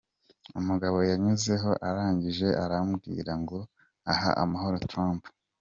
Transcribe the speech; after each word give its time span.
Umugabo 0.59 0.97
yanyuzeho 1.09 1.69
arangije 1.87 2.47
arambwira 2.63 3.33
ngo 3.41 3.57
‘ha 4.21 4.29
amahoro 4.43 4.77
Trump. 4.91 5.21